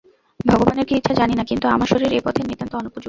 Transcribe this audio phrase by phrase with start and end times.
[0.45, 2.99] ভগবানের কি ইচ্ছা জানি না, কিন্তু আমার শরীর এ পথের নিতান্ত অনুপযুক্ত।